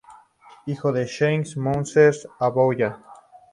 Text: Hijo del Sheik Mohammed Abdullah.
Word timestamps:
Hijo 0.65 0.91
del 0.91 1.05
Sheik 1.05 1.55
Mohammed 1.57 2.15
Abdullah. 2.39 3.03